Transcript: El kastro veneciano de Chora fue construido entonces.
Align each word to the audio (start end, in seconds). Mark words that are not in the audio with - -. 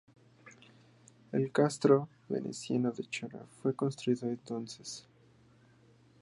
El 1.31 1.51
kastro 1.51 2.09
veneciano 2.27 2.89
de 2.91 3.03
Chora 3.07 3.45
fue 3.61 3.75
construido 3.75 4.27
entonces. 4.29 5.07